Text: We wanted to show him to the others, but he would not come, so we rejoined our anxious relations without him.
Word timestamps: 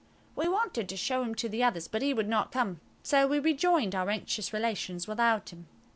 We 0.35 0.47
wanted 0.47 0.89
to 0.89 0.97
show 0.97 1.21
him 1.21 1.35
to 1.35 1.47
the 1.47 1.61
others, 1.61 1.87
but 1.87 2.01
he 2.01 2.11
would 2.11 2.27
not 2.27 2.51
come, 2.51 2.81
so 3.03 3.27
we 3.27 3.37
rejoined 3.37 3.93
our 3.93 4.09
anxious 4.09 4.51
relations 4.51 5.07
without 5.07 5.49
him. 5.53 5.67